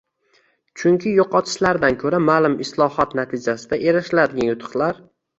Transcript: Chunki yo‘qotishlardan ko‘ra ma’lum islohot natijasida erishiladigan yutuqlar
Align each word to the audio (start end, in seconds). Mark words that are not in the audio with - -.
Chunki 0.83 1.11
yo‘qotishlardan 1.17 1.97
ko‘ra 2.03 2.19
ma’lum 2.29 2.55
islohot 2.65 3.13
natijasida 3.19 3.79
erishiladigan 3.91 4.49
yutuqlar 4.49 4.99